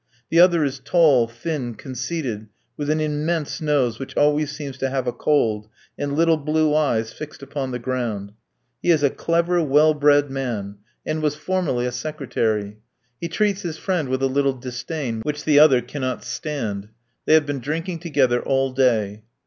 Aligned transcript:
The 0.31 0.39
other 0.39 0.63
is 0.63 0.79
tall, 0.79 1.27
thin, 1.27 1.75
conceited, 1.75 2.47
with 2.75 2.89
an 2.89 2.99
immense 2.99 3.61
nose, 3.61 3.99
which 3.99 4.17
always 4.17 4.51
seems 4.51 4.79
to 4.79 4.89
have 4.89 5.05
a 5.05 5.11
cold, 5.13 5.67
and 5.95 6.15
little 6.15 6.37
blue 6.37 6.73
eyes 6.73 7.13
fixed 7.13 7.43
upon 7.43 7.69
the 7.69 7.77
ground. 7.77 8.31
He 8.81 8.89
is 8.89 9.03
a 9.03 9.11
clever, 9.11 9.61
well 9.61 9.93
bred 9.93 10.31
man, 10.31 10.77
and 11.05 11.21
was 11.21 11.35
formerly 11.35 11.85
a 11.85 11.91
secretary. 11.91 12.79
He 13.19 13.27
treats 13.27 13.61
his 13.61 13.77
friend 13.77 14.09
with 14.09 14.23
a 14.23 14.27
little 14.27 14.53
disdain, 14.53 15.21
which 15.21 15.43
the 15.43 15.59
latter 15.59 15.81
cannot 15.81 16.23
stand. 16.23 16.89
They 17.27 17.35
have 17.35 17.45
been 17.45 17.59
drinking 17.59 17.99
together 17.99 18.41
all 18.41 18.71
day. 18.73 19.21